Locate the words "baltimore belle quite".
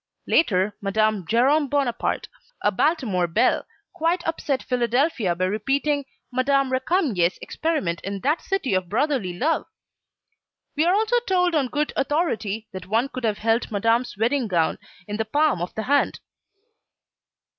2.71-4.25